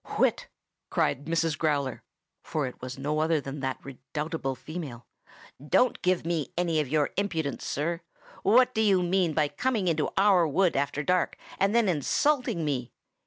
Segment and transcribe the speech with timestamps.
[0.17, 0.47] "Whit!"
[0.89, 1.55] cried Mrs.
[1.55, 2.01] Growler
[2.43, 5.05] (for it was no other than that redoubtable female).
[5.63, 8.01] "Don't give me any of your impudence, sir!
[8.41, 12.91] What do you mean by coming into our wood after dark, and then insulting me?